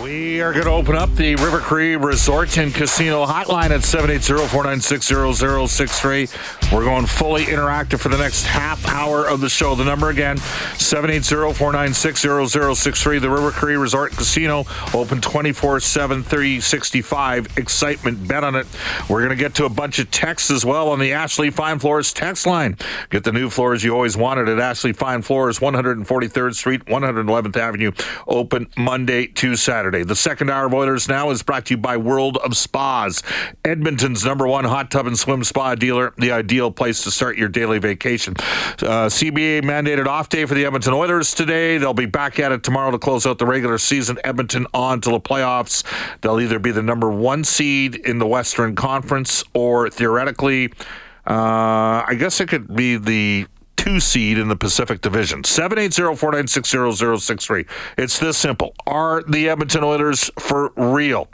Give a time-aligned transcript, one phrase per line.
[0.00, 6.72] We are going to open up the River Cree Resort and Casino hotline at 780-496-0063.
[6.72, 9.74] We're going fully interactive for the next half hour of the show.
[9.74, 13.20] The number again, 780-496-0063.
[13.20, 14.60] The River Cree Resort Casino,
[14.94, 17.58] open 24-7, 365.
[17.58, 18.66] Excitement, bet on it.
[19.10, 21.80] We're going to get to a bunch of texts as well on the Ashley Fine
[21.80, 22.78] Floors text line.
[23.10, 27.92] Get the new floors you always wanted at Ashley Fine Floors, 143rd Street, 111th Avenue.
[28.26, 30.04] Open Monday to Saturday.
[30.04, 33.22] The second hour of Oilers Now is brought to you by World of Spas,
[33.64, 37.48] Edmonton's number one hot tub and swim spa dealer, the ideal place to start your
[37.48, 38.34] daily vacation.
[38.36, 41.78] Uh, CBA mandated off day for the Edmonton Oilers today.
[41.78, 44.18] They'll be back at it tomorrow to close out the regular season.
[44.24, 45.84] Edmonton on to the playoffs.
[46.20, 50.70] They'll either be the number one seed in the Western Conference or theoretically,
[51.26, 53.46] uh, I guess it could be the
[53.82, 55.42] two seed in the Pacific Division.
[55.42, 57.66] 780-496-0063.
[57.98, 58.76] It's this simple.
[58.86, 61.28] Are the Edmonton Oilers for real?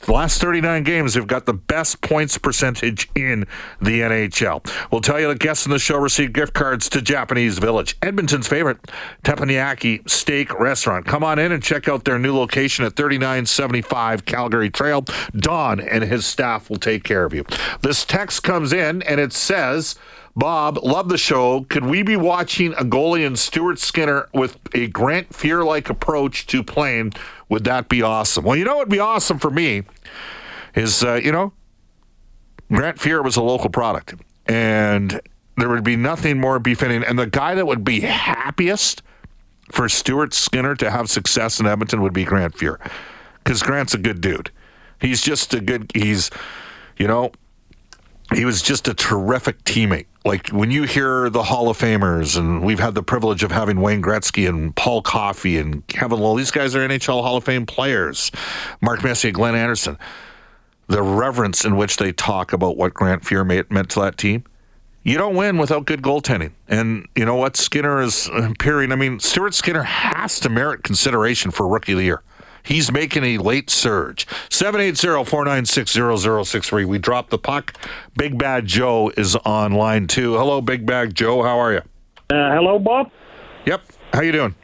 [0.00, 3.46] The last 39 games, they've got the best points percentage in
[3.80, 4.68] the NHL.
[4.90, 8.48] We'll tell you the guests in the show receive gift cards to Japanese Village, Edmonton's
[8.48, 8.78] favorite
[9.22, 11.06] teppanyaki steak restaurant.
[11.06, 15.04] Come on in and check out their new location at 3975 Calgary Trail.
[15.36, 17.44] Don and his staff will take care of you.
[17.82, 19.94] This text comes in and it says,
[20.36, 21.62] Bob, love the show.
[21.62, 26.46] Could we be watching a goalie and Stuart Skinner with a Grant Fuhr like approach
[26.48, 27.14] to playing?
[27.48, 28.44] Would that be awesome?
[28.44, 29.84] Well, you know what would be awesome for me
[30.74, 31.54] is, uh, you know,
[32.70, 34.14] Grant Fuhr was a local product,
[34.44, 35.20] and
[35.56, 37.02] there would be nothing more befitting.
[37.02, 39.02] And the guy that would be happiest
[39.72, 42.78] for Stuart Skinner to have success in Edmonton would be Grant Fuhr
[43.42, 44.50] because Grant's a good dude.
[45.00, 45.90] He's just a good.
[45.94, 46.30] He's,
[46.98, 47.32] you know,
[48.34, 50.06] he was just a terrific teammate.
[50.24, 53.80] Like when you hear the Hall of Famers, and we've had the privilege of having
[53.80, 57.66] Wayne Gretzky and Paul Coffey and Kevin Lowe, these guys are NHL Hall of Fame
[57.66, 58.32] players.
[58.80, 59.96] Mark Messier, Glenn Anderson.
[60.88, 64.44] The reverence in which they talk about what Grant Fuhr meant to that team.
[65.04, 66.50] You don't win without good goaltending.
[66.66, 67.56] And you know what?
[67.56, 68.90] Skinner is appearing.
[68.90, 72.22] I mean, Stuart Skinner has to merit consideration for Rookie of the Year.
[72.66, 74.26] He's making a late surge.
[74.50, 76.84] 780-496-0063.
[76.84, 77.72] We dropped the puck.
[78.16, 80.36] Big Bad Joe is on line two.
[80.36, 81.44] Hello, Big Bad Joe.
[81.44, 81.82] How are you?
[82.28, 83.12] Uh, hello, Bob.
[83.66, 83.82] Yep.
[84.12, 84.56] How you doing?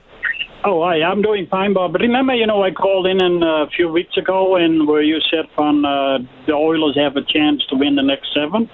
[0.64, 1.02] Oh, hi.
[1.02, 1.94] I'm doing fine, Bob.
[1.94, 5.20] Remember, you know, I called in, in uh, a few weeks ago, and where you
[5.30, 8.68] said on uh, the Oilers have a chance to win the next seven.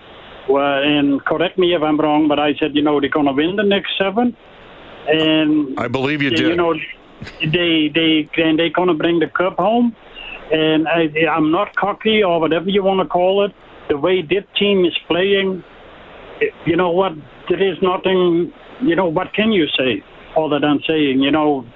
[0.49, 3.33] Well, and correct me if I'm wrong, but I said, you know, they're going to
[3.33, 4.35] win the next seven.
[5.07, 6.41] And I believe you did.
[6.41, 6.75] You know,
[7.41, 9.95] they they and they're to bring the cup home.
[10.53, 13.53] And I, I'm not cocky or whatever you want to call it.
[13.89, 15.63] The way this team is playing,
[16.65, 17.13] you know what?
[17.49, 18.53] There is nothing.
[18.81, 20.03] You know what can you say
[20.37, 21.67] other than saying, you know.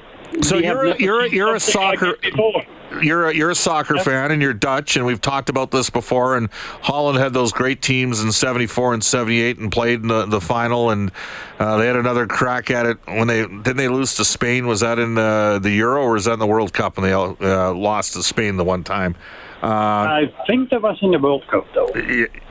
[0.41, 2.17] So you're you're you're a soccer.
[2.23, 2.67] Like
[3.01, 4.05] you're a, you're a soccer yep.
[4.05, 6.51] fan and you're Dutch and we've talked about this before and
[6.83, 10.91] Holland had those great teams in 74 and 78 and played in the, the final
[10.91, 11.11] and
[11.59, 14.67] uh, they had another crack at it when they didn't they lose to Spain?
[14.67, 17.13] Was that in uh, the Euro or was that in the World Cup and they
[17.13, 19.15] uh, lost to Spain the one time?
[19.63, 21.89] Uh, I think that was in the World Cup though.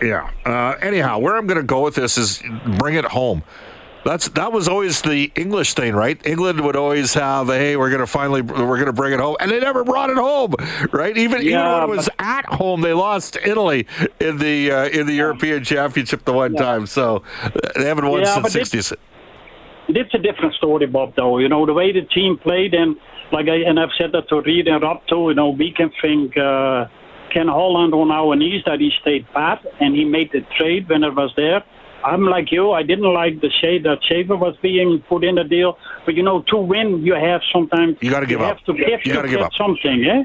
[0.02, 2.42] Yeah uh, anyhow where I'm going to go with this is
[2.78, 3.44] bring it home
[4.04, 6.20] that's that was always the English thing, right?
[6.26, 9.60] England would always have, hey, we're gonna finally we're gonna bring it home, and they
[9.60, 10.54] never brought it home,
[10.92, 11.16] right?
[11.18, 13.88] Even, yeah, even when it was at home, they lost Italy
[14.20, 15.20] in the uh, in the yeah.
[15.20, 16.62] European Championship the one yeah.
[16.62, 17.24] time, so
[17.76, 18.98] they haven't won since '60s.
[19.88, 21.16] It's a different story, Bob.
[21.16, 22.96] Though you know the way the team played, and
[23.32, 25.30] like I and I've said that to Reed and Rob too.
[25.30, 26.38] You know, we can think.
[26.38, 26.88] Uh,
[27.32, 31.02] Ken Holland on our knees that he stayed pat and he made the trade when
[31.02, 31.64] it was there.
[32.04, 32.72] I'm like you.
[32.72, 36.24] I didn't like the shade that Schaefer was being put in the deal, but you
[36.24, 38.58] know, to win, you have sometimes You gotta give you up.
[38.58, 39.54] have to give You gotta give up.
[39.54, 40.24] something, eh?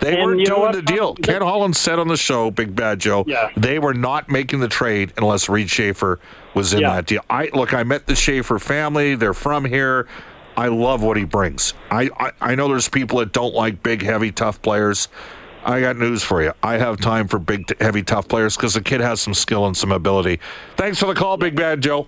[0.00, 1.14] They And weren't doing the deal.
[1.14, 3.48] Ken Holland said on the show, Big Bad Joe, Yeah.
[3.56, 6.20] they were not making the trade unless Reid Schaefer
[6.54, 6.96] was in Yeah.
[6.96, 7.22] that deal.
[7.30, 9.14] I look, I met the Schaefer family.
[9.14, 10.06] They're from here.
[10.58, 11.72] I love what he brings.
[11.90, 15.08] I, I, I know there's people that don't like big, heavy, tough players.
[15.66, 16.52] I got news for you.
[16.62, 19.76] I have time for big, heavy, tough players because the kid has some skill and
[19.76, 20.38] some ability.
[20.76, 22.06] Thanks for the call, Big Bad Joe.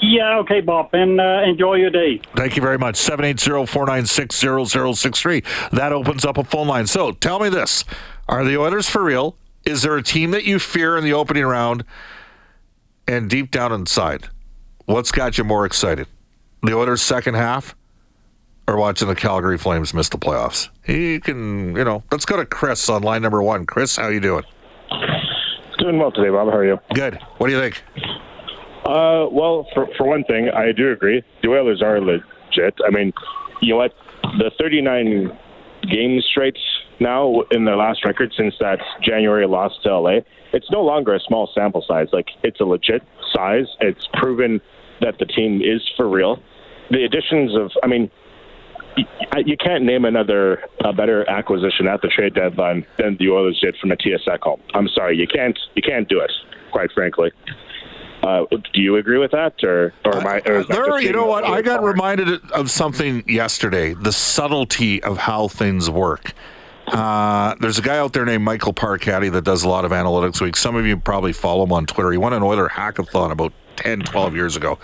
[0.00, 2.20] Yeah, okay, Bob, and uh, enjoy your day.
[2.36, 2.94] Thank you very much.
[2.94, 5.70] 780-496-0063.
[5.72, 6.86] That opens up a phone line.
[6.86, 7.84] So tell me this.
[8.28, 9.34] Are the Oilers for real?
[9.66, 11.84] Is there a team that you fear in the opening round?
[13.08, 14.28] And deep down inside,
[14.86, 16.06] what's got you more excited?
[16.62, 17.74] The Oilers second half
[18.70, 20.68] or watching the Calgary Flames miss the playoffs?
[20.86, 23.66] You can, you know, let's go to Chris on line number one.
[23.66, 24.44] Chris, how you doing?
[25.78, 26.48] Doing well today, Bob.
[26.48, 26.78] How are you?
[26.94, 27.18] Good.
[27.38, 27.82] What do you think?
[28.84, 31.22] Uh, well, for for one thing, I do agree.
[31.42, 32.78] The Oilers are legit.
[32.86, 33.12] I mean,
[33.60, 33.94] you know what?
[34.38, 35.36] The 39
[35.90, 36.56] game straight
[37.00, 40.18] now in their last record since that January loss to LA,
[40.52, 42.08] it's no longer a small sample size.
[42.12, 43.02] Like it's a legit
[43.34, 43.66] size.
[43.80, 44.60] It's proven
[45.00, 46.42] that the team is for real.
[46.90, 48.10] The additions of, I mean,
[48.96, 53.76] you can't name another a better acquisition at the trade deadline than the Oilers did
[53.76, 54.60] from Mattias Ekholm.
[54.74, 56.32] I'm sorry, you can't you can't do it.
[56.72, 57.32] Quite frankly.
[58.22, 60.42] Uh, do you agree with that, or or am I?
[60.44, 61.44] Or is There, you know what?
[61.44, 63.94] I got reminded of something yesterday.
[63.94, 66.34] The subtlety of how things work.
[66.86, 70.40] Uh, there's a guy out there named Michael Parkatti that does a lot of analytics
[70.40, 70.56] week.
[70.56, 72.10] Some of you probably follow him on Twitter.
[72.10, 74.78] He won an Oiler hackathon about 10, 12 years ago.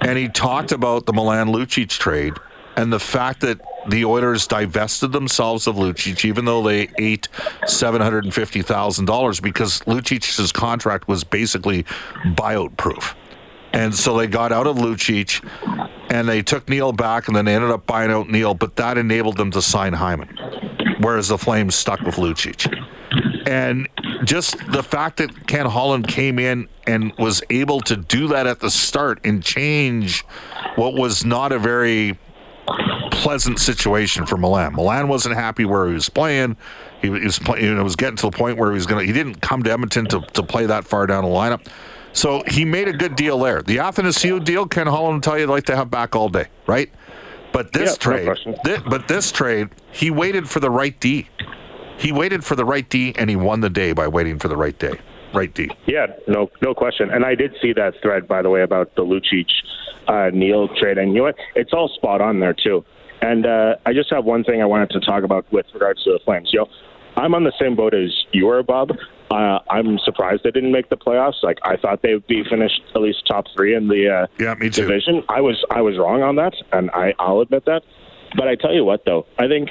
[0.00, 2.34] And he talked about the Milan Lucic trade
[2.76, 7.28] and the fact that the Oilers divested themselves of Lucic, even though they ate
[7.64, 11.84] $750,000 because Lucic's contract was basically
[12.34, 13.14] buyout proof.
[13.72, 15.44] And so they got out of Lucic
[16.08, 18.98] and they took Neal back and then they ended up buying out Neal, but that
[18.98, 20.28] enabled them to sign Hyman.
[21.00, 22.72] Whereas the Flames stuck with Lucic.
[23.46, 23.88] And
[24.24, 28.60] just the fact that Ken Holland came in and was able to do that at
[28.60, 30.24] the start and change
[30.76, 32.18] what was not a very
[33.14, 34.74] pleasant situation for Milan.
[34.74, 36.56] Milan wasn't happy where he was playing.
[37.00, 39.06] He was playing, you know, was getting to the point where he was going to,
[39.06, 41.66] he didn't come to Edmonton to, to play that far down the lineup.
[42.12, 43.62] So he made a good deal there.
[43.62, 46.90] The Athanasiou deal, Ken Holland will tell you, like to have back all day, right?
[47.52, 48.54] But this Yeah, trade, question.
[48.64, 51.28] thi- but this trade, he waited for the right D.
[51.98, 54.56] He waited for the right D, and he won the day by waiting for the
[54.56, 54.98] right day,
[55.32, 55.70] right D.
[55.86, 57.10] Yeah, no, no question.
[57.10, 59.46] And I did see that thread, by the way, about the Lucic
[60.08, 61.36] uh, Neal trade, and you know what?
[61.54, 62.84] It's all spot on there too.
[63.22, 66.12] And uh, I just have one thing I wanted to talk about with regards to
[66.12, 66.50] the Flames.
[66.52, 66.66] You know,
[67.16, 68.90] I'm on the same boat as you are, Bob.
[69.30, 71.42] Uh, I'm surprised they didn't make the playoffs.
[71.42, 74.54] Like I thought they would be finished at least top three in the uh, Yeah,
[74.54, 74.82] me too.
[74.82, 75.22] division.
[75.28, 77.82] I was I was wrong on that, and I I'll admit that.
[78.36, 79.70] But I tell you what, though, I think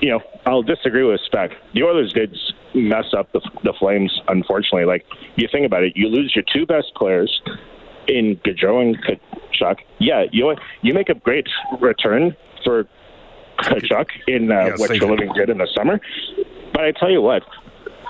[0.00, 1.52] you know I'll disagree with Spec.
[1.74, 2.36] The Oilers did
[2.74, 4.12] mess up the the Flames.
[4.28, 5.06] Unfortunately, like
[5.36, 7.40] you think about it, you lose your two best players
[8.10, 9.78] in Gaudreau and Tkachuk.
[9.98, 10.54] Yeah, you?
[10.82, 11.46] You make a great
[11.80, 12.86] return for
[13.60, 14.90] Tkachuk in uh, Yes, what.
[14.90, 16.00] Treliving did in the summer.
[16.72, 17.42] But I tell you what,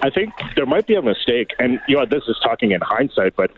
[0.02, 3.36] I think there might be a mistake, and you know this is talking in hindsight,
[3.36, 3.50] but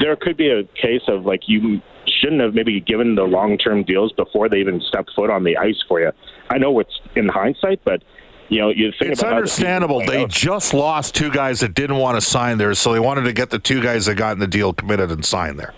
[0.00, 1.80] there could be a case of like you
[2.20, 5.56] shouldn't have maybe given the long term deals before they even stepped foot on the
[5.56, 6.12] ice for you.
[6.50, 8.02] I know it's in hindsight, but
[8.48, 10.04] you know you think It's understandable.
[10.04, 10.30] They out.
[10.30, 13.50] just lost two guys that didn't want to sign there, so they wanted to get
[13.50, 15.74] the two guys that got in the deal committed and signed there.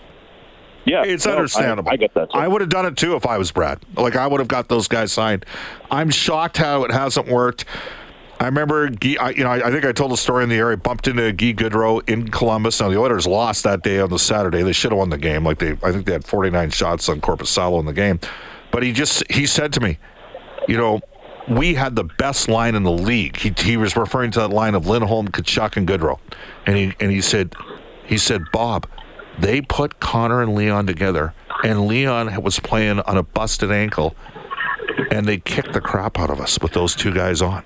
[0.85, 1.91] Yeah, It's no, understandable.
[1.91, 2.31] I, get that.
[2.31, 2.37] Too.
[2.37, 3.79] I would have done it too if I was Brad.
[3.95, 5.45] Like I would have got those guys signed.
[5.89, 7.65] I'm shocked how it hasn't worked.
[8.39, 8.89] I remember,
[9.21, 10.75] I, you know, I, I think I told a story in the area.
[10.75, 12.81] Bumped into Guy Gaudreau in Columbus.
[12.81, 14.63] Now the Oilers lost that day on the Saturday.
[14.63, 15.45] They should have won the game.
[15.45, 18.19] Like they, I think they had 49 shots on Korpisalo in the game.
[18.71, 19.97] But he just he said to me,
[20.67, 20.99] you know,
[21.47, 23.37] we had the best line in the league.
[23.37, 26.19] He, he was referring to that line of Lindholm, Tkachuk, and Gaudreau,
[26.65, 27.55] and he and he said,
[28.05, 28.87] he said, Bob,
[29.39, 34.15] they put Connor and Leon together, and Leon was playing on a busted ankle,
[35.11, 37.63] and they kicked the crap out of us with those two guys on.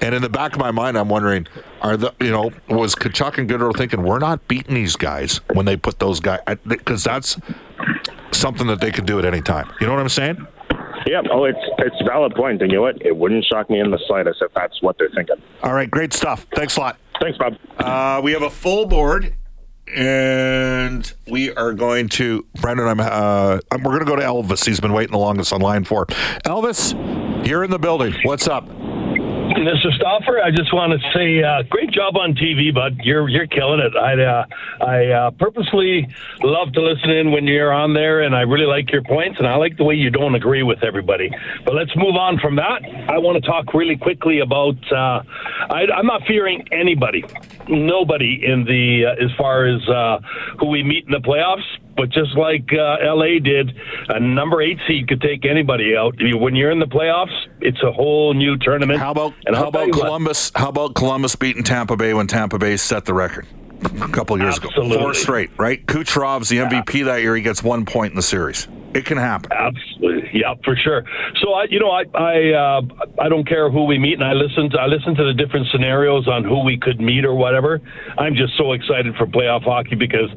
[0.00, 1.46] And in the back of my mind, I'm wondering,
[1.80, 5.66] are the you know was Tkachuk and Gaudreau thinking we're not beating these guys when
[5.66, 7.38] they put those guys because that's
[8.32, 9.72] something that they could do at any time.
[9.80, 10.46] You know what I'm saying?
[11.06, 12.60] yeah, oh, it's it's a valid point.
[12.60, 13.00] point, and you know what?
[13.04, 15.36] It wouldn't shock me in the slightest if that's what they're thinking.
[15.62, 16.46] All right, great stuff.
[16.54, 16.98] Thanks a lot.
[17.20, 17.56] Thanks, Bob.
[17.78, 19.34] Uh, we have a full board,
[19.94, 22.86] and we are going to Brendan.
[22.88, 23.00] I'm.
[23.00, 24.64] Uh, I'm- we're going to go to Elvis.
[24.64, 26.06] He's been waiting the longest on line four.
[26.44, 26.94] Elvis,
[27.46, 28.14] you're in the building.
[28.24, 28.66] What's up?
[29.52, 29.92] Mr.
[29.96, 32.98] Stauffer, I just want to say, uh, great job on TV, bud.
[33.02, 33.94] You're you're killing it.
[33.94, 34.46] I uh,
[34.84, 36.08] I uh, purposely
[36.42, 39.46] love to listen in when you're on there, and I really like your points, and
[39.46, 41.30] I like the way you don't agree with everybody.
[41.64, 42.84] But let's move on from that.
[43.08, 44.76] I want to talk really quickly about.
[44.90, 45.22] Uh,
[45.70, 47.24] I, I'm not fearing anybody,
[47.68, 50.20] nobody in the uh, as far as uh,
[50.58, 51.64] who we meet in the playoffs.
[51.96, 53.76] But just like uh, LA did,
[54.08, 56.14] a number eight seed could take anybody out.
[56.18, 58.98] When you're in the playoffs, it's a whole new tournament.
[58.98, 60.52] How about And how about you what, Columbus?
[60.54, 63.46] How about Columbus beating Tampa Bay when Tampa Bay set the record
[63.82, 64.68] a couple years ago?
[64.68, 64.98] Absolutely.
[64.98, 65.84] Four straight, right?
[65.86, 67.36] Kucherov's the MVP that year.
[67.36, 68.66] He gets one point in the series.
[68.94, 69.50] It can happen.
[69.52, 71.04] Absolutely, yeah, for sure.
[71.42, 72.80] So I, you know, I, I, uh,
[73.20, 75.66] I don't care who we meet, and I listen to, I listen to the different
[75.72, 77.80] scenarios on who we could meet or whatever.
[78.18, 80.30] I'm just so excited for playoff hockey because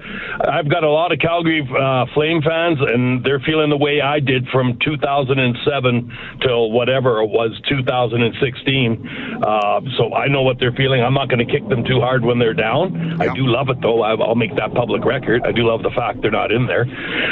[0.50, 4.20] I've got a lot of Calgary uh, Flame fans, and they're feeling the way I
[4.20, 9.44] did from 2007 till whatever it was 2016.
[9.44, 11.04] Uh, so I know what they're feeling.
[11.04, 13.22] I'm not going to kick them too hard when they're down.
[13.22, 14.02] I do love it though.
[14.02, 15.44] I, I'll make that public record.
[15.46, 16.86] I do love the fact they're not in there.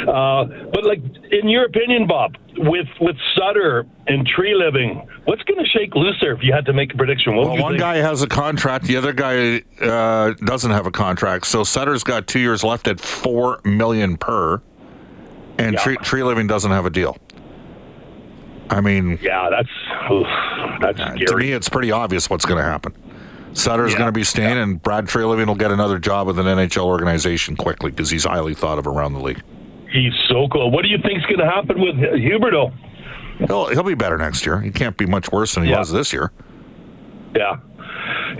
[0.06, 5.68] Uh, but like, in your opinion, Bob, with with Sutter and Treliving, what's going to
[5.68, 6.32] shake loose there?
[6.32, 7.80] If you had to make a prediction, what would Well, one think?
[7.80, 11.46] guy has a contract, the other guy uh, doesn't have a contract.
[11.46, 14.60] So Sutter's got two years left at four million per,
[15.58, 15.82] and Yeah.
[15.82, 17.16] Tree, Treliving doesn't have a deal.
[18.70, 20.26] I mean, yeah, that's oof,
[20.80, 22.92] that's uh, to me, it's pretty obvious what's going to happen.
[23.52, 23.98] Sutter's Yeah.
[23.98, 27.56] going to be staying, and Brad Treliving will get another job with an NHL organization
[27.56, 29.42] quickly because he's highly thought of around the league.
[29.92, 30.70] He's so cool.
[30.70, 32.72] What do you think's going to happen with Huberdeau?
[33.46, 34.60] He'll he'll be better next year.
[34.60, 35.78] He can't be much worse than he Yeah.
[35.78, 36.32] was this year.
[37.34, 37.56] Yeah.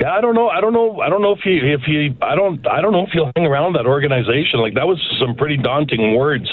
[0.00, 0.48] Yeah, I don't know.
[0.48, 1.00] I don't know.
[1.00, 3.46] I don't know if he, if he, I don't, I don't know if he'll hang
[3.46, 4.60] around that organization.
[4.60, 6.48] Like that was some pretty daunting words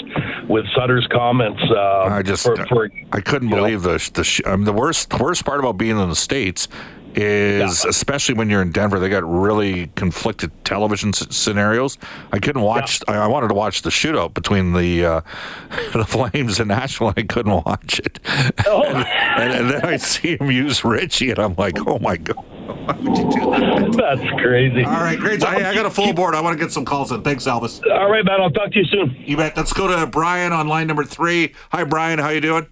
[0.48, 1.60] with Sutter's comments.
[1.70, 3.62] Uh, I just for, for I couldn't you know.
[3.62, 6.16] believe the the sh- I mean, the worst the worst part about being in the
[6.16, 6.68] states
[7.16, 7.90] is Yeah.
[7.90, 11.98] especially when you're in Denver they got really conflicted television s- scenarios.
[12.32, 15.20] I couldn't watch I, I wanted to watch the shootout between the uh,
[15.92, 18.18] the Flames and Nashville and I couldn't watch it.
[18.66, 18.82] Oh.
[18.84, 22.36] and, and then I see him use Ritchie and I'm like, "Oh my god.
[22.36, 23.40] Why would you do
[23.96, 24.84] that?" That's crazy.
[24.84, 25.42] All right, great.
[25.42, 26.34] Hey, I got a full board.
[26.34, 27.22] I want to get some calls in.
[27.22, 27.80] Thanks, Elvis.
[27.90, 28.40] All right, man.
[28.40, 29.14] I'll talk to you soon.
[29.18, 29.56] You bet.
[29.56, 31.52] Let's go to Brian on line number 3.
[31.70, 32.66] Hi Brian, how you doing?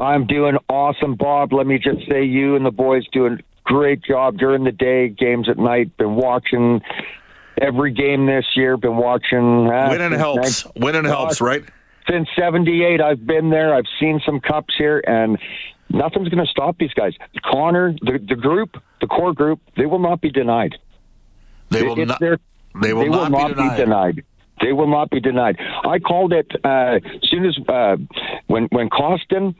[0.00, 1.52] I'm doing awesome, Bob.
[1.52, 5.48] Let me just say, you and the boys doing great job during the day, games
[5.48, 5.96] at night.
[5.96, 6.80] Been watching
[7.60, 8.76] every game this year.
[8.76, 9.68] Been watching.
[9.70, 10.64] Uh, Winning helps.
[10.64, 11.62] nine- Winning helps, right?
[12.08, 13.74] Since '78, I've been there.
[13.74, 15.38] I've seen some cups here, and
[15.88, 17.14] nothing's going to stop these guys.
[17.44, 20.74] Connor, the the group, the core group, they will not be denied.
[21.70, 22.20] They will It's not.
[22.20, 22.38] their-
[22.82, 23.76] They will, not, be denied.
[23.76, 24.24] denied.
[24.60, 25.56] They will not be denied.
[25.84, 27.96] I called it uh, as soon as uh,
[28.48, 29.54] when when Kostin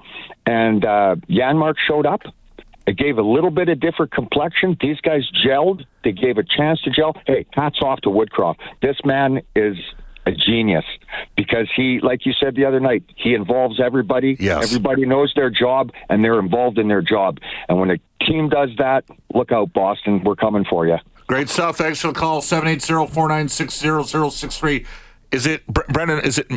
[0.47, 2.21] and uh, Janmark showed up.
[2.87, 4.77] It gave a little bit of different complexion.
[4.81, 5.85] These guys gelled.
[6.03, 7.17] They gave a chance to gel.
[7.27, 8.61] Hey, hats off to Woodcroft.
[8.83, 9.77] This man is
[10.27, 10.85] a genius
[11.37, 14.37] because he, like you said the other night, he involves everybody.
[14.41, 14.65] Yes.
[14.65, 17.39] Everybody knows their job and they're involved in their job.
[17.69, 20.23] And when a team does that, look out, Boston.
[20.25, 20.97] We're coming for you.
[21.27, 21.79] Great stuff.
[21.79, 22.43] Thanks for the call.
[22.43, 24.87] 780-496-0063.
[25.33, 26.21] Is it Brendan?
[26.21, 26.49] Is it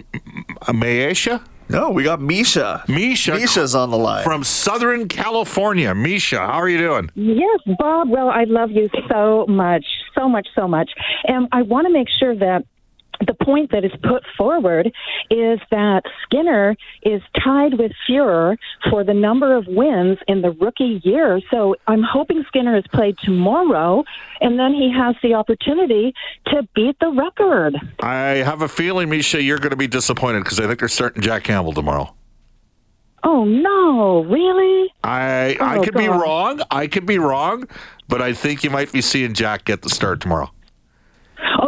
[0.68, 1.42] Maisha?
[1.70, 2.84] No, we got Misha.
[2.88, 3.34] Misha.
[3.34, 4.24] Misha's on the line.
[4.24, 5.94] From Southern California.
[5.94, 7.10] Misha, how are you doing?
[7.16, 8.10] Yes, Bob.
[8.10, 10.92] Well, I love you so much, so much, so much.
[11.26, 12.64] And I want to make sure that
[13.26, 14.92] the point that is put forward
[15.32, 18.58] is that Skinner is tied with Fuhrer
[18.90, 21.42] for the number of wins in the rookie year.
[21.50, 24.04] So I'm hoping Skinner is played tomorrow,
[24.42, 26.14] and then he has the opportunity
[26.48, 27.76] to beat the record.
[28.02, 31.22] I have a feeling, Misha, you're going to be disappointed because I think they're starting
[31.22, 32.14] Jack Campbell tomorrow.
[33.24, 34.94] Oh no, really?
[35.04, 36.62] I I Oh, could be wrong.
[36.72, 37.68] I could be wrong,
[38.08, 40.52] but I think you might be seeing Jack get the start tomorrow.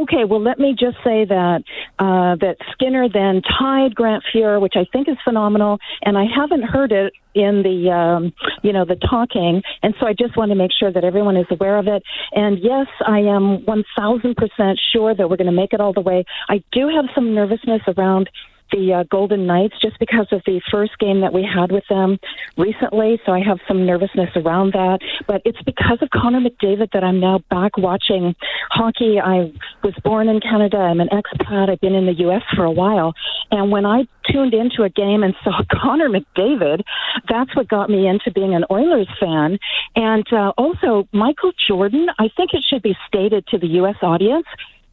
[0.09, 1.61] Okay, well, let me just say that
[1.99, 6.63] uh, that Skinner then tied Grant Fuhrer, which I think is phenomenal, and I haven't
[6.63, 10.55] heard it in the um, you know the talking, and so I just want to
[10.55, 12.01] make sure that everyone is aware of it.
[12.31, 15.93] And yes, I am one thousand percent sure that we're going to make it all
[15.93, 16.25] the way.
[16.49, 18.31] I do have some nervousness around
[18.71, 22.19] the uh, Golden Knights just because of the first game that we had with them
[22.57, 23.19] recently.
[23.25, 24.99] So I have some nervousness around that.
[25.27, 28.35] But it's because of Connor McDavid that I'm now back watching
[28.69, 29.19] hockey.
[29.19, 29.51] I
[29.83, 30.77] was born in Canada.
[30.77, 31.69] I'm an expat.
[31.69, 32.43] I've been in the U.S.
[32.55, 33.13] for a while.
[33.51, 36.83] And when I tuned into a game and saw Connor McDavid,
[37.27, 39.57] that's what got me into being an Oilers fan.
[39.95, 43.95] And uh, also, Michael Jordan, I think it should be stated to the U.S.
[44.01, 44.45] audience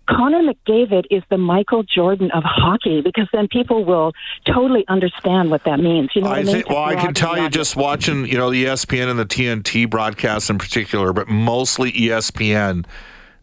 [0.08, 4.12] Connor McDavid is the Michael Jordan of hockey because then people will
[4.46, 6.10] totally understand what that means.
[6.14, 6.54] You know I I mean?
[6.54, 6.68] think.
[6.68, 10.48] Well, I can tell you just watching, you know, the ESPN and the TNT broadcasts
[10.48, 12.84] in particular, but mostly ESPN.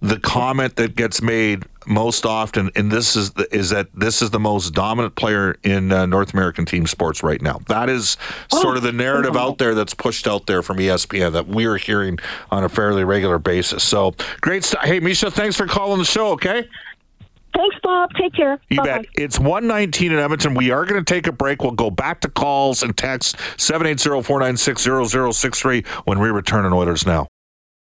[0.03, 4.31] The comment that gets made most often, and this is the, is that this is
[4.31, 7.60] the most dominant player in uh, North American team sports right now.
[7.67, 8.17] That is
[8.51, 12.19] sort of the narrative out there that's pushed out there from ESPN that we're hearing
[12.51, 13.83] on a fairly regular basis.
[13.83, 14.83] So great stuff.
[14.83, 16.31] Hey, Misha, thanks for calling the show.
[16.31, 16.67] Okay.
[17.55, 18.10] Thanks, Bob.
[18.19, 18.60] Take care.
[18.69, 18.98] You Bye-bye.
[18.98, 19.05] bet.
[19.15, 20.55] It's 119 in Edmonton.
[20.55, 21.62] We are going to take a break.
[21.62, 27.27] We'll go back to calls and text 780-496-0063 when we return on Oilers Now.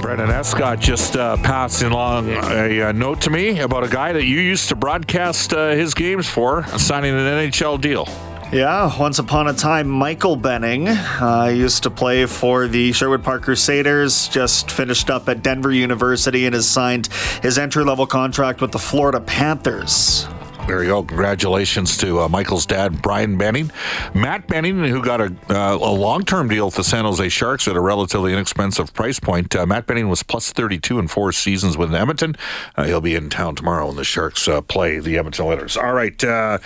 [0.00, 4.24] Brendan Escott just uh, passing along a, uh note to me about a guy that
[4.24, 8.08] you used to broadcast uh, his games for, signing an NHL deal.
[8.52, 13.42] Yeah, once upon a time, Michael Benning uh, used to play for the Sherwood Park
[13.42, 17.08] Crusaders, just finished up at Denver University and has signed
[17.42, 20.26] his entry level contract with the Florida Panthers.
[20.70, 21.02] There you go.
[21.02, 23.72] Congratulations to uh, Michael's dad, Brian Benning.
[24.14, 27.66] Matt Benning, who got a, uh, a long term deal with the San Jose Sharks
[27.66, 29.56] at a relatively inexpensive price point.
[29.56, 32.36] Uh, Matt Benning was plus 32 in four seasons with Edmonton.
[32.76, 35.76] Uh, he'll be in town tomorrow when the Sharks uh, play the Edmonton Oilers.
[35.76, 36.22] All right.
[36.22, 36.58] Uh,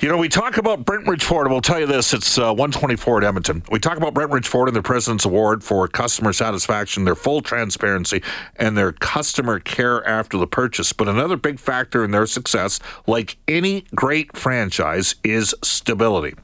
[0.00, 3.18] you know, we talk about Brentridge Ford, and we'll tell you this it's uh, 124
[3.18, 3.64] at Edmonton.
[3.72, 8.22] We talk about Brentridge Ford and the President's Award for customer satisfaction, their full transparency,
[8.54, 10.92] and their customer care after the purchase.
[10.92, 16.34] But another big factor in their success, like any great franchise, is stability.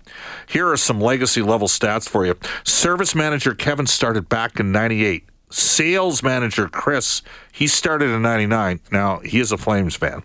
[0.49, 2.37] Here are some legacy level stats for you.
[2.65, 5.29] Service manager Kevin started back in 98.
[5.55, 8.81] Sales manager Chris, he started in 99.
[8.91, 10.25] Now, he is a Flames fan.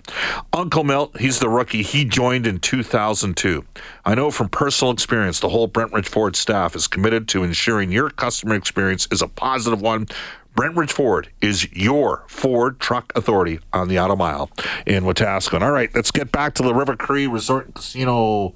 [0.53, 1.83] Uncle Milt, he's the rookie.
[1.83, 3.63] He joined in 2002.
[4.05, 8.09] I know from personal experience, the whole Brentridge Ford staff is committed to ensuring your
[8.09, 10.07] customer experience is a positive one.
[10.55, 14.49] Brentridge Ford is your Ford truck authority on the Auto Mile
[14.87, 15.61] in Wetaskiwin.
[15.61, 18.55] All right, let's get back to the River Cree Resort Casino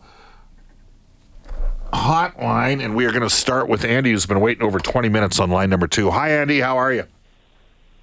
[1.93, 5.39] hotline, and we are going to start with Andy, who's been waiting over 20 minutes
[5.39, 6.09] on line number two.
[6.11, 6.59] Hi, Andy.
[6.59, 7.05] How are you?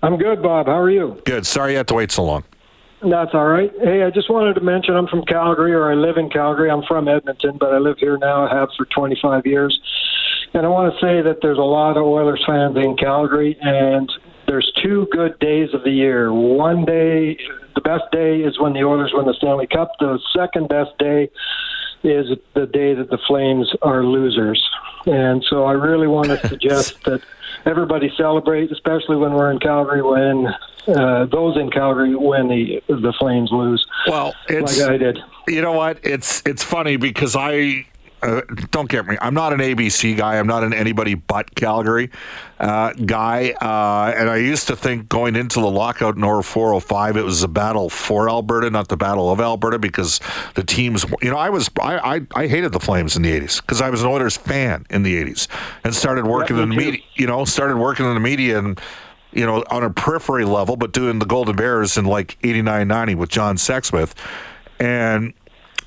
[0.02, 0.66] I'm good, Bob.
[0.66, 1.20] How are you?
[1.24, 1.46] Good.
[1.46, 2.44] Sorry you had to wait so long.
[3.02, 3.72] That's all right.
[3.82, 6.70] Hey, I just wanted to mention I'm from Calgary, or I live in Calgary.
[6.70, 8.46] I'm from Edmonton, but I live here now.
[8.46, 9.78] I have for 25 years.
[10.52, 14.10] And I want to say that there's a lot of Oilers fans in Calgary, and
[14.46, 16.32] there's two good days of the year.
[16.32, 17.38] One day,
[17.74, 19.92] the best day is when the Oilers win the Stanley Cup.
[19.98, 21.30] The second best day
[22.02, 24.62] is the day that the Flames are losers.
[25.06, 27.22] And so I really want to suggest that
[27.64, 30.48] everybody celebrate, especially when we're in Calgary, when
[30.88, 33.86] uh, those in Calgary when the the Flames lose.
[34.06, 35.18] Well, it's like I did.
[35.46, 35.98] You know what?
[36.02, 37.86] It's it's funny because I
[38.22, 39.16] uh, don't get me.
[39.20, 40.38] I'm not an ABC guy.
[40.38, 42.10] I'm not an anybody but Calgary
[42.58, 43.50] uh, guy.
[43.60, 47.42] Uh, and I used to think going into the lockout in or 405, it was
[47.42, 50.20] a battle for Alberta, not the battle of Alberta, because
[50.54, 51.04] the teams.
[51.22, 53.90] You know, I was I I, I hated the Flames in the 80s because I
[53.90, 55.48] was an Oilers fan in the 80s
[55.84, 57.00] and started working Yeah, in the media.
[57.14, 58.80] You know, started working in the media and
[59.32, 63.14] you know, on a periphery level, but doing the Golden Bears in like 89 90
[63.14, 64.12] with John Sexsmith.
[64.80, 65.34] And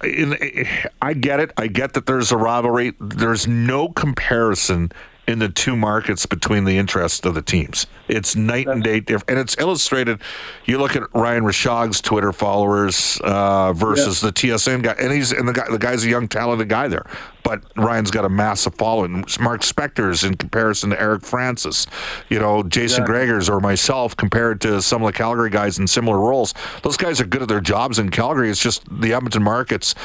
[0.03, 0.67] in,
[1.01, 1.51] I get it.
[1.57, 2.93] I get that there's a rivalry.
[2.99, 4.91] There's no comparison
[5.27, 7.87] in the two markets between the interests of the teams.
[8.09, 9.29] It's night and day different.
[9.29, 10.19] And it's illustrated.
[10.65, 15.47] You look at Ryan Rishaug's Twitter followers uh, versus the TSN guy, and he's and
[15.47, 15.65] the guy.
[15.69, 17.05] The guy's a young, talented guy there,
[17.43, 19.23] but Ryan's got a massive following.
[19.39, 21.87] Mark Spector's in comparison to Eric Francis.
[22.29, 26.19] You know, Jason Gregors or myself compared to some of the Calgary guys in similar
[26.19, 26.53] roles.
[26.81, 28.49] Those guys are good at their jobs in Calgary.
[28.49, 29.95] It's just the Edmonton markets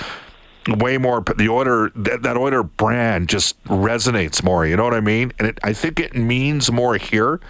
[0.77, 5.01] way more the order that, that order brand just resonates more you know what i
[5.01, 7.41] mean and it, i think it means more here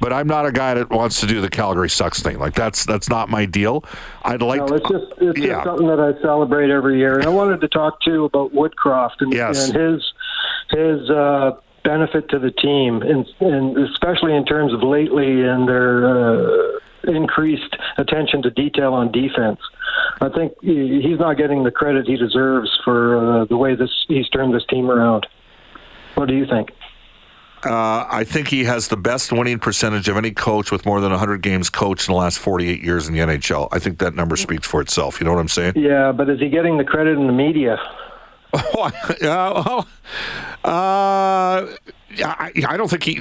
[0.00, 2.38] but I'm not a guy that wants to do the Calgary sucks thing.
[2.38, 3.84] Like that's that's not my deal.
[4.22, 4.60] I'd like.
[4.60, 5.54] No, it's just it's yeah.
[5.54, 7.16] just something that I celebrate every year.
[7.16, 9.68] And I wanted to talk too about Woodcroft and, Yes.
[9.68, 10.12] and his
[10.70, 16.06] his uh, benefit to the team, and, and especially in terms of lately and their
[16.06, 16.78] uh,
[17.16, 19.60] increased attention to detail on defense.
[20.20, 24.28] I think he's not getting the credit he deserves for uh, the way this he's
[24.28, 25.26] turned this team around.
[26.14, 26.70] What do you think?
[27.64, 31.10] Uh, I think he has the best winning percentage of any coach with more than
[31.10, 33.68] 100 games coached in the last 48 years in the NHL.
[33.72, 35.18] I think that number speaks for itself.
[35.20, 35.72] You know what I'm saying?
[35.74, 37.78] Yeah, but is he getting the credit in the media?
[38.54, 38.90] Oh,
[39.20, 39.88] well,
[40.64, 41.76] uh,
[42.24, 43.20] I, I don't think he.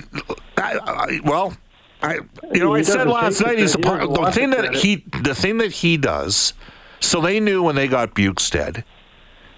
[0.57, 1.53] I, I, well,
[2.01, 2.19] I
[2.53, 4.01] you know He I said last night he's a part.
[4.01, 4.81] The thing that credit.
[4.81, 6.53] he the thing that he does.
[6.99, 8.83] So they knew when they got Bjugstad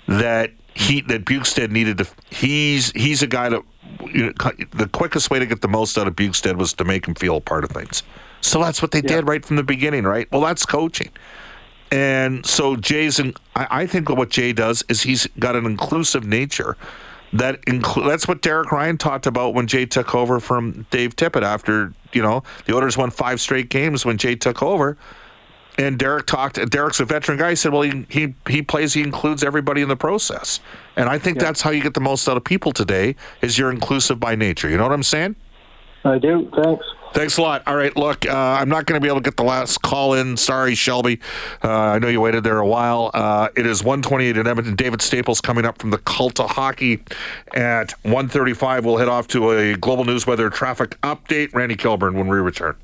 [0.07, 2.07] that he that Bjugstad needed to.
[2.29, 3.63] He's he's a guy that
[4.05, 7.07] you know, the quickest way to get the most out of Bjugstad was to make
[7.07, 8.03] him feel a part of things.
[8.41, 10.31] So that's what they did right from the beginning, right?
[10.31, 11.09] Well, that's coaching.
[11.91, 16.23] And so Jay's, in, I, I think what Jay does is he's got an inclusive
[16.25, 16.77] nature.
[17.33, 21.43] That inclu- that's what Derek Ryan talked about when Jay took over from Dave Tippett
[21.43, 24.97] after you know the Oilers won five straight games when Jay took over.
[25.77, 26.55] And Derek talked.
[26.71, 27.51] Derek's a veteran guy.
[27.51, 28.93] He said, "Well, he he, he plays.
[28.93, 30.59] He includes everybody in the process."
[30.97, 33.15] And I think that's how you get the most out of people today.
[33.41, 34.69] Is you're inclusive by nature.
[34.69, 35.35] You know what I'm saying?
[36.03, 36.51] I do.
[36.63, 36.85] Thanks.
[37.13, 37.63] Thanks a lot.
[37.65, 40.13] All right, look, uh, I'm not going to be able to get the last call
[40.13, 40.37] in.
[40.37, 41.19] Sorry, Shelby.
[41.63, 43.09] Uh, I know you waited there a while.
[43.13, 44.75] Uh, it is 128 in Edmonton.
[44.75, 47.01] David Staples coming up from the Cult of Hockey
[47.55, 48.85] at 135.
[48.85, 51.53] We'll head off to a global news weather traffic update.
[51.53, 52.77] Randy Kilburn when we return.